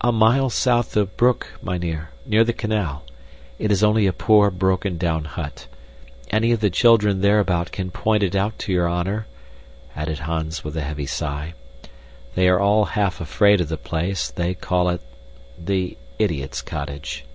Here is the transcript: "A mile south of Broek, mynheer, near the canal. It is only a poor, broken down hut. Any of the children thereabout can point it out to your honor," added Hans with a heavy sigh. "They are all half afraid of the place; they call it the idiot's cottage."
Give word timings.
"A 0.00 0.10
mile 0.12 0.48
south 0.48 0.96
of 0.96 1.14
Broek, 1.18 1.46
mynheer, 1.62 2.08
near 2.24 2.42
the 2.42 2.54
canal. 2.54 3.04
It 3.58 3.70
is 3.70 3.84
only 3.84 4.06
a 4.06 4.12
poor, 4.14 4.50
broken 4.50 4.96
down 4.96 5.24
hut. 5.26 5.66
Any 6.30 6.52
of 6.52 6.60
the 6.60 6.70
children 6.70 7.20
thereabout 7.20 7.70
can 7.70 7.90
point 7.90 8.22
it 8.22 8.34
out 8.34 8.58
to 8.60 8.72
your 8.72 8.88
honor," 8.88 9.26
added 9.94 10.20
Hans 10.20 10.64
with 10.64 10.74
a 10.74 10.80
heavy 10.80 11.04
sigh. 11.04 11.52
"They 12.34 12.48
are 12.48 12.60
all 12.60 12.86
half 12.86 13.20
afraid 13.20 13.60
of 13.60 13.68
the 13.68 13.76
place; 13.76 14.30
they 14.30 14.54
call 14.54 14.88
it 14.88 15.02
the 15.62 15.98
idiot's 16.18 16.62
cottage." 16.62 17.26